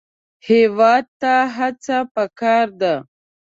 [0.47, 2.93] هېواد ته هڅه پکار ده